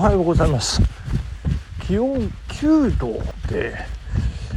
[0.00, 0.80] はようございます。
[1.86, 3.76] 気温9度で、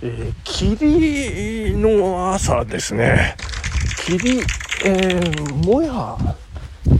[0.00, 3.34] えー、霧の朝ですね。
[4.06, 4.38] 霧、
[4.84, 6.16] えー、もや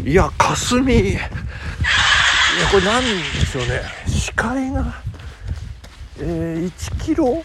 [0.04, 1.10] いや霞。
[1.10, 1.20] いや
[2.72, 3.82] これ何でしょうね。
[4.08, 5.00] 視界が、
[6.18, 7.40] えー、1キロ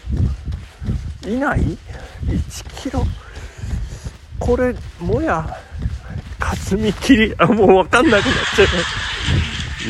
[1.24, 1.78] 以内
[2.26, 3.06] ？1キロ？
[4.40, 5.56] これもや
[6.40, 7.32] 霞霧？
[7.38, 9.09] あもう分かんなくなっちゃいます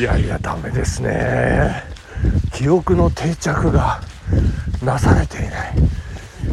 [0.01, 1.83] いやいやダメですね。
[2.55, 4.01] 記憶の定着が
[4.83, 5.73] なされていない、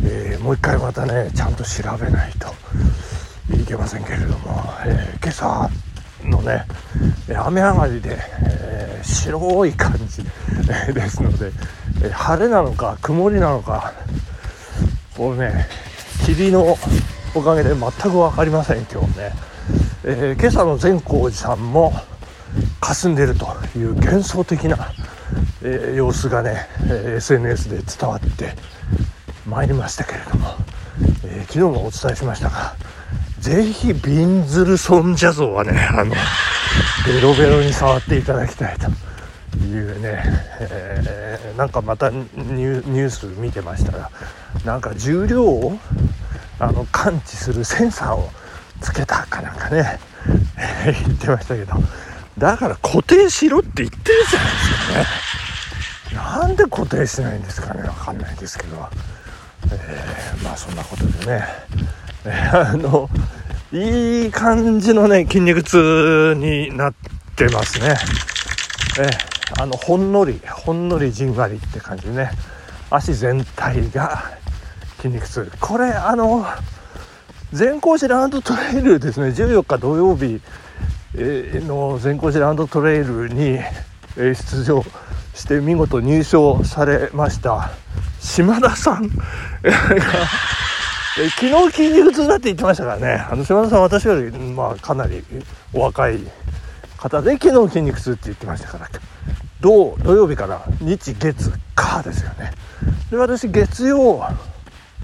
[0.04, 2.48] えー、もう一回またねちゃんと調べないと
[3.56, 5.70] いけませんけれども、えー、今朝
[6.22, 6.66] のね
[7.42, 10.22] 雨上がりで、えー、白い感じ
[10.92, 11.50] ですので、
[12.04, 13.94] え晴れなのか曇りなのか
[15.16, 15.66] こうね
[16.26, 16.76] 霧の
[17.34, 19.32] おかげで全く分かりません今日ね、
[20.04, 21.94] え、今朝の善光寺さんも
[22.80, 24.92] 霞んでるという幻想的な、
[25.62, 28.54] えー、様子がね、え、SNS で伝わって
[29.46, 30.54] まいりましたけれども、
[31.24, 32.74] え昨日もお伝えしましたが
[33.40, 36.14] ぜひびんずる尊者像はねあの
[37.06, 38.88] ベロベロに触っていただきたいと
[39.64, 40.22] いうね、
[40.60, 44.10] えー、なんかまたニュース見てましたら
[44.64, 45.78] なんか重量を
[46.58, 48.28] あの感知するセンサーを
[48.80, 49.98] つけたかなんかね
[50.84, 51.74] 言ってましたけど
[52.38, 56.38] だから固定しろって言ってるじゃないですかね。
[56.40, 57.82] なんで固定しないんですかね。
[57.82, 58.88] わかんないですけど、
[59.72, 61.44] えー、まあそんなことでね、
[62.24, 63.08] えー、あの
[63.72, 66.94] いい感じのね筋肉痛になっ
[67.36, 67.96] てますね。
[69.00, 72.30] えー、あのほんのりほんのりじんわりって感じでね。
[72.90, 74.24] 足全体が
[74.96, 75.50] 筋肉痛。
[75.60, 76.46] これあの
[77.52, 79.28] 全光寺ランドトレイルですね。
[79.28, 80.40] 14日土曜日
[81.14, 83.58] の全光寺ランドトレイルに
[84.16, 84.84] 出場
[85.34, 87.70] して見事入賞されました。
[88.20, 89.08] 島田さん。
[89.08, 89.12] が
[91.30, 93.26] 昨日筋肉痛だって言ってましたからね。
[93.30, 95.24] あの島田さん私より、まあ、かなり
[95.72, 96.20] お若い
[96.96, 98.88] 方で昨日筋肉痛って言ってましたから。
[99.60, 102.52] 土土曜日から日月火ですよね。
[103.10, 104.24] で私月曜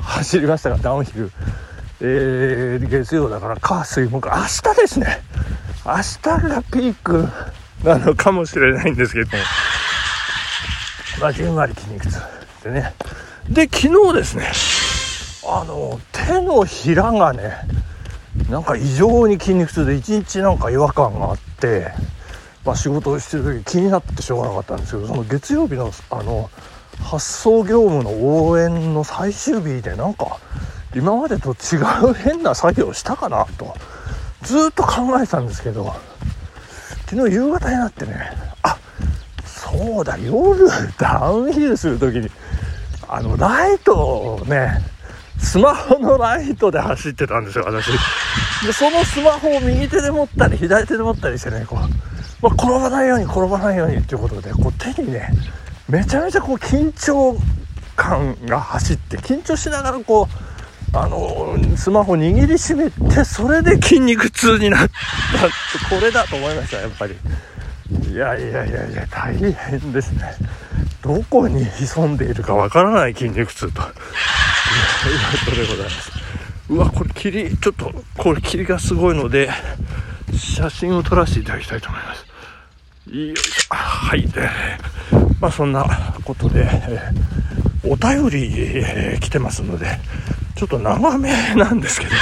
[0.00, 1.32] 走りましたがダウンヒル、
[2.06, 5.22] えー、月曜だから火水木明日ですね。
[5.87, 7.26] 明日がピーク
[7.82, 9.31] なのかもしれないんですけど。
[11.19, 12.19] まあじんわり筋肉痛
[12.62, 12.93] でね。
[13.48, 14.53] で昨日ですね。
[15.47, 17.54] あの手のひらがね
[18.50, 21.88] なんか異常に筋肉痛で一日なんか違和感があって、
[22.66, 26.50] まあ、仕事をしてる時気になってしょうがなかったんですけどその月曜日のあの
[27.03, 30.38] 発送業務の応援の最終日でなんか
[30.94, 31.78] 今までと違
[32.09, 33.75] う変な作業したかなと。
[34.44, 35.94] ずっと考えてたんですけど
[37.06, 38.31] 昨日夕方になってね
[38.62, 38.78] あ
[39.44, 40.69] そうだ夜
[40.99, 42.31] ダウンヒルする時に
[43.09, 44.82] あのライトをね
[45.38, 47.91] スマホのライトで走ってたんですよ私。
[48.65, 51.78] でそのスマホを右手で持ったり左手で持ったりしてねこう、
[52.41, 55.28] まあ、転ばないように転ばないようにっていうことでこう手にね
[55.88, 57.37] めちゃめちゃこう緊張
[57.97, 60.44] 感が走って緊張しながらこう
[60.94, 67.15] あのスマホ握りしめてそれで筋肉痛になったこれだと思いましたやっぱり。
[68.10, 70.34] いやいやいやいや大変ですね。
[71.03, 73.82] どこに潜んでいるかわからない筋肉痛と。
[73.82, 73.88] いう
[75.44, 76.12] ことでございます。
[76.71, 79.50] うわこれ霧ちょっとこれ霧がすごいので
[80.32, 82.25] 写真を撮らせていただきたいと思います。
[83.11, 83.75] よいしょ。
[83.75, 84.22] はい。
[84.28, 84.49] で
[85.41, 85.84] まあそんな
[86.25, 89.99] ことで、えー、お便り、えー、来てますので
[90.56, 92.12] ちょっと長めなんですけど、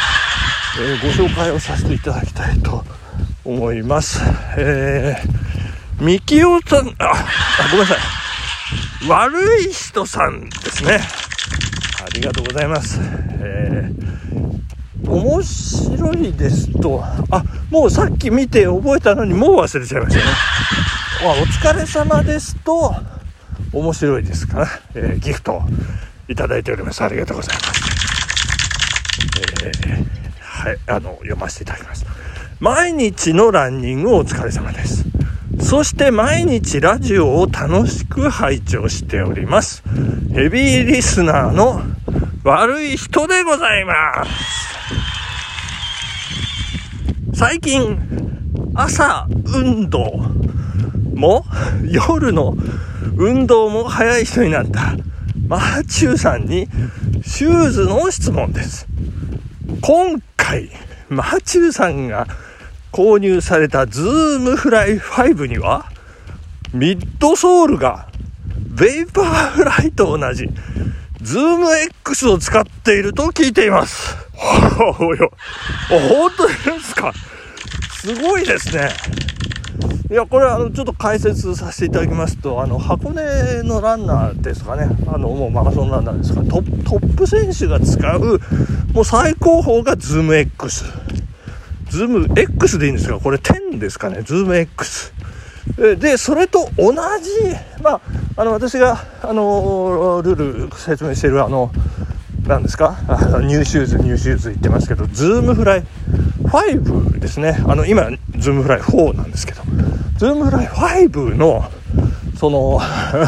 [0.80, 2.84] えー、ご紹介をさせていただきたいと
[3.44, 4.20] 思います。
[4.56, 7.14] えー、みきおさんあ
[7.70, 7.98] ごめんなさい。
[9.08, 11.00] 悪い人さんですね。
[12.04, 13.00] ありがとうございます。
[13.00, 20.32] えー、面白いですとあもうさっき見て覚えたのにもう忘れちゃいましたね。
[21.22, 22.94] あお疲れ様ですと
[23.72, 25.62] 面白いですから、えー、ギフトを
[26.28, 27.02] いただいております。
[27.02, 27.81] ありがとうございます、
[29.64, 30.04] えー、
[30.40, 32.06] はいあの読ませていただきます。
[32.60, 35.04] 毎日のランニングお疲れ様です。
[35.60, 39.82] そして毎日ラジオを楽しく拝聴しております。
[40.34, 41.82] ヘビーリスナーの
[42.44, 44.30] 悪い人でございます。
[47.34, 47.98] 最近
[48.74, 50.00] 朝運動
[51.14, 51.44] も
[51.90, 52.56] 夜の
[53.16, 54.96] 運動も早い人になった
[55.48, 56.68] マチューさんに
[57.24, 58.91] シューズの質問です。
[59.84, 60.70] 今回、
[61.08, 62.28] マチューさんが
[62.92, 65.90] 購入されたズームフライ5には
[66.72, 68.06] ミッドソールが、
[68.76, 70.48] ベイパーフライと同じ、
[71.20, 74.16] ズーム X を使っていると聞いています。
[75.00, 75.32] およ。
[75.88, 77.12] 本当ですか？
[77.90, 78.88] すごいですね。
[80.10, 88.38] いや、これ、あの、ちょっと解説させていただきますと、あの、箱根のランナーですかね、あの、もうマラソンランナーですから、トップ選手が使う、
[88.92, 90.84] もう最高峰がズーム X。
[91.88, 93.18] ズーム X でいいんですか？
[93.18, 95.12] これ10ですかね、ズーム X。
[95.98, 96.98] で、それと同じ、
[97.82, 98.00] まあ、
[98.36, 101.70] あの、私が、あの、ルール説明している、あの、
[102.46, 102.98] 何ですか？
[103.08, 105.84] あのニューシューズ、ニューシューズ言ってますけど、ズームフライ
[106.44, 107.56] 5ですね。
[107.66, 109.62] あの、今、ズームフライ4なんですけど、
[110.18, 111.64] ズームフライ5の、
[112.36, 112.80] その、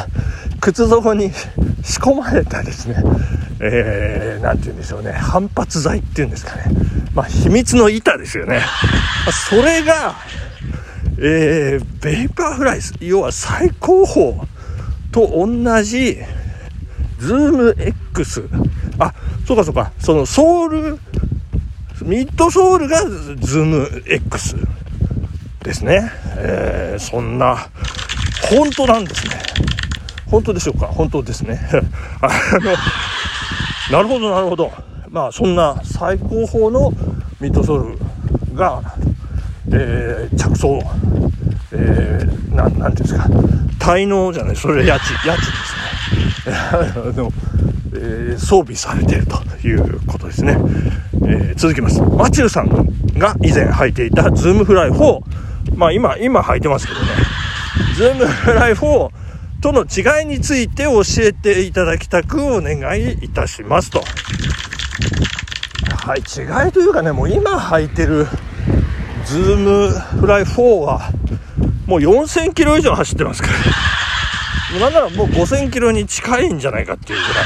[0.60, 1.30] 靴底に
[1.82, 2.96] 仕込まれたですね、
[3.66, 6.64] えー、なんて言うんでしょうね、反発材っていうんですかね。
[7.14, 8.60] まあ、秘密の板ですよね。
[9.48, 10.16] それが、
[11.18, 14.40] えー、ベイパーフライ、要は最高峰
[15.10, 16.18] と同じ、
[17.18, 18.46] ズーム X。
[18.98, 19.14] あ、
[19.46, 20.98] そうかそうか、そのソール、
[22.02, 23.00] ミッドソールが
[23.40, 24.56] ズーム X
[25.62, 26.12] ですね。
[26.36, 27.70] えー、そんな、
[28.50, 29.36] 本当なんですね。
[30.26, 30.86] 本当でしょうか？
[30.88, 31.60] 本当ですね。
[32.20, 32.28] あ
[32.60, 32.74] の、
[33.90, 34.72] なるほど、なるほど。
[35.10, 36.92] まあ、そんな最高峰の
[37.40, 37.96] ミッドソー
[38.50, 38.82] ルが、
[39.72, 40.80] えー、着装、
[41.72, 43.28] えー、ななんていうんですか、
[43.78, 46.56] 滞納じゃない、それ家賃、家賃ですね。
[46.72, 47.32] あの
[47.96, 50.58] えー、装備されているということですね。
[51.26, 52.00] えー、続きます。
[52.02, 52.68] マチューさん
[53.16, 55.20] が以前履いていたズームフライ4。
[55.76, 57.06] まあ今、今履いてますけどね。
[57.94, 59.23] ズームフライ4
[59.64, 64.04] との違いについて教えていただきたくお願いいたしますと。
[65.96, 68.26] はい、違いというかね、もう今履いてる
[69.24, 71.08] ズームフライ4は、
[71.86, 73.48] もう4000キロ以上走ってますか
[74.74, 74.80] ら。
[74.80, 77.44] なんならもう5000キロに近いんじゃないかっていうぐらい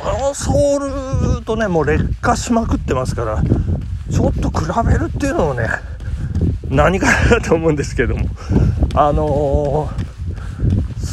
[0.00, 0.18] だから。
[0.18, 3.40] このソールとね、もう劣化しまくってますから、
[4.10, 5.68] ちょっと比べるっていうのもね、
[6.68, 8.26] 何かなと思うんですけども。
[8.94, 10.07] あのー、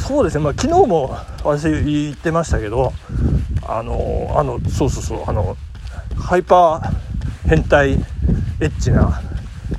[0.08, 2.94] そうですね、まあ昨日も私言ってましたけど、
[3.68, 5.58] あの、あの、そうそうそう、あの、
[6.16, 7.96] ハイパー変態エ
[8.68, 9.20] ッチな、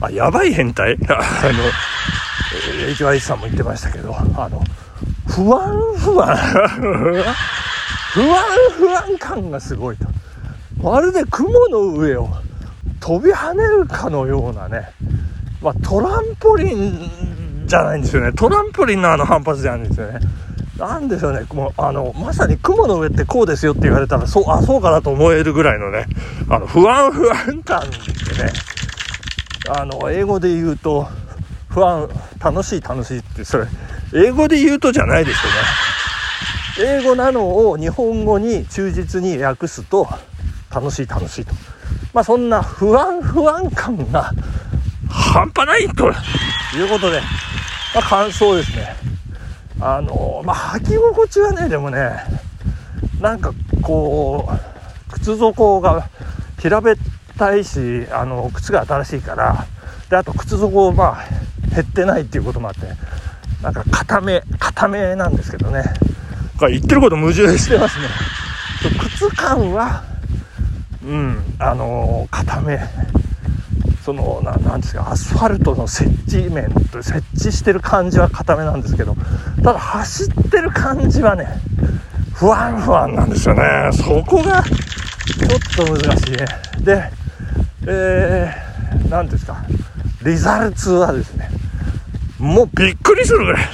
[0.00, 0.98] あ、やばい変態？
[1.08, 4.64] あの、HY さんも言ってましたけど、あの、
[5.28, 6.36] 不安不安。
[8.12, 8.44] 不安
[8.78, 10.06] 不安感がすごいと。
[10.82, 12.28] まるで雲の上を
[13.00, 14.90] 飛び跳ねるかのようなね、
[15.62, 17.10] まあ、トランポリン
[17.66, 18.32] じゃないんですよね。
[18.32, 20.20] トランポリンのあの反発じゃないんですよね。
[20.78, 26.06] なんでしょうね、もうあのまさに雲の上ってこうですよって言われたら、そうあそうかなと思えるぐらいのね、
[26.50, 28.52] あの不安不安感でね、
[29.70, 31.08] あの英語で言うと、
[31.70, 32.08] 不安、
[32.38, 33.66] 楽しい楽しいって、それ、
[34.14, 35.46] 英語で言うとじゃないです
[36.78, 36.98] よね。
[37.00, 40.06] 英語なのを日本語に忠実に訳すと、
[40.70, 41.54] 楽しい楽しいと。
[42.12, 44.30] まあそんな不安不安感が
[45.08, 46.08] 半端ないと
[46.76, 47.22] いうことで、
[47.94, 48.96] まあ感想ですね。
[49.80, 52.10] あの、まあ履き心地はね、でもね、
[53.20, 53.52] なんか
[53.82, 56.08] こう、靴底が
[56.58, 56.96] 平べっ
[57.38, 59.66] たいし、あの、靴が新しいから、
[60.10, 61.24] で、あと靴底まあ、
[61.74, 62.86] 減ってないっていうこともあって
[63.62, 65.82] なんか固め固めなんですけどね。
[66.70, 68.06] 言ってること矛盾してますね。
[69.16, 70.04] 靴感は
[71.04, 72.78] うんあの固め
[74.06, 79.16] そのななんですかアスファルトの設置面と設置してる感じは固めなんですけど
[79.64, 81.48] ただ走ってる感じはね
[82.32, 83.62] 不安不安なんですよね。
[83.92, 86.46] そこがちょっと難しいね。
[86.82, 87.10] で
[87.88, 89.64] えー、何ですか
[90.22, 91.50] リザルツはですね
[92.38, 93.64] もうびっくりするぐらい。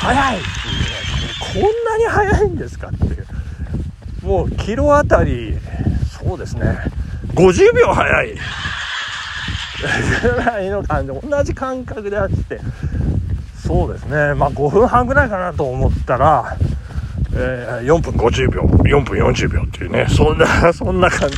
[0.00, 3.26] 速いっていうねこんなに速いんですかっていう。
[4.22, 5.58] もうキロあたり
[6.18, 6.78] そうですね
[7.34, 8.38] 50秒速い。
[10.22, 12.60] ぐらいの感じ同じ感覚で走って
[13.66, 14.34] そうですね。
[14.34, 16.56] まあ5分半ぐらいかなと思ったら、
[17.34, 21.36] えー、4分50秒4分40秒っていうねそんな そんな感じ、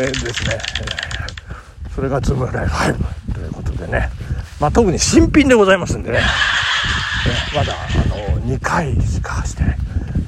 [0.00, 4.10] えー、ですね、えー、それがズームライフ5ということでね。
[4.60, 6.24] まあ、特に新品でございますんでね、ね
[7.56, 9.78] まだあの2回しか走ってない、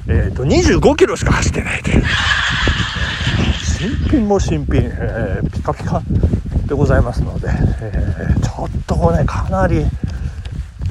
[0.07, 2.03] えーと、25キロしか走ってないという、
[3.63, 6.01] 新品も新品、えー、ピカピカ。
[6.67, 9.85] でございますので、えー、ちょっとこうねかなり、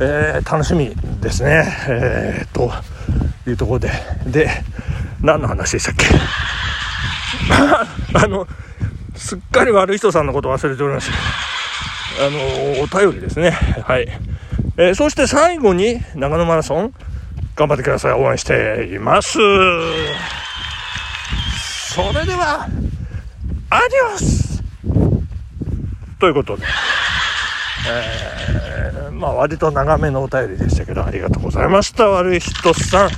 [0.01, 2.71] えー、楽しみですね、えー、と
[3.49, 3.91] いうところで。
[4.27, 4.49] で
[5.21, 6.07] 何の話でしたっけ？
[8.19, 8.47] あの
[9.15, 11.11] すっかり悪い人さんのこと忘れておりまし
[12.19, 12.39] たあの
[12.83, 13.51] お便りですね。
[13.51, 14.09] はい。
[14.77, 16.95] えー、そして最後に長野マラソン
[17.55, 18.13] 頑張ってください。
[18.13, 19.39] 応援しています。
[21.95, 22.67] それでは
[23.71, 24.42] アディオス
[26.23, 26.63] ということで、
[27.89, 33.11] えー、まあ割と長めのお便りでしたけどありがとうございました悪い人さん。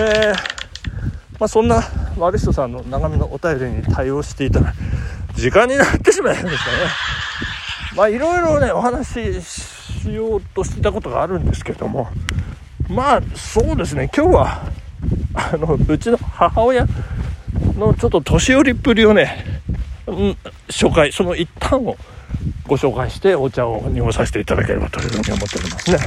[0.00, 0.34] えー、
[1.38, 1.82] まあそんな
[2.16, 4.72] 悪い人さんの長めのお便りに対応していたら
[5.34, 6.78] 時間になってしまいましたね。
[7.94, 12.08] まあいろいろねお話ししようとしてたことがあるんですけども。
[12.88, 14.10] まあそうですね。
[14.16, 14.62] 今日は
[15.34, 16.86] あのうちの母親
[17.76, 19.44] のちょっと年寄りっぷりをね、
[20.06, 20.36] うん、
[20.68, 21.96] 紹介その一端を
[22.66, 25.98] ご紹介してお茶を濁させていただければというふうに思っておりますね。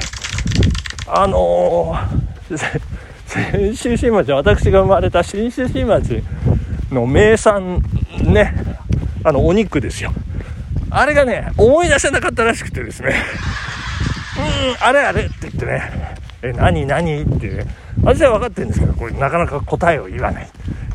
[1.07, 2.81] あのー、
[3.25, 6.23] 先週新町私が生まれた新州新町
[6.91, 7.81] の名産
[8.23, 8.55] ね
[9.23, 10.13] あのお肉ですよ。
[10.89, 13.15] あれがね思い出せなかったらしくてですね。
[14.37, 16.15] うんあれあれって言ってね。
[16.41, 17.65] え何何ってね
[18.03, 20.49] 私は分かってるんですけどこれなかなか答えを言わない。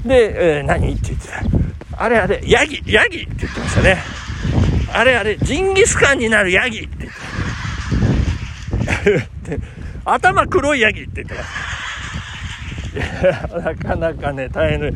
[0.04, 1.42] で、えー、何って言ってた。
[2.02, 3.98] あれあれヤギヤギって言ってましたね。
[4.92, 7.08] あれあれジンギスカンになるヤギって。
[9.04, 9.60] 言って
[10.04, 11.46] 頭黒いヤギって言ってまし
[13.50, 14.80] たなかなかね大変。
[14.80, 14.92] で、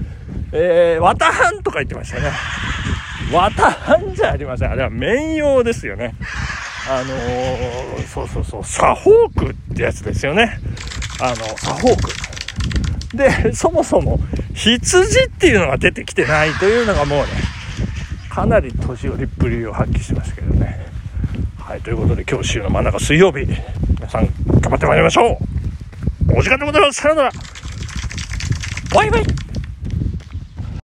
[0.53, 2.31] えー、綿半とか言ってましたね。
[3.33, 4.71] 綿半じゃありません。
[4.71, 6.15] あれは綿用ですよね。
[6.89, 10.59] あのー、そうそうそう、サホークってやつですよね。
[11.21, 13.17] あの、サホーク。
[13.17, 14.21] で、そもそも、
[14.55, 17.27] 羊っていうのが出てきてないというのがもうね、
[18.35, 20.85] かなり年寄りっぷりを発揮してましたけどね。
[21.57, 23.47] はい、ということで今日週の真ん中水曜日、
[23.89, 24.27] 皆さん
[24.61, 25.39] 頑張ってまいりましょ
[26.35, 27.01] うお時間でございます。
[27.01, 27.31] さよなら。
[28.93, 29.44] バイバイ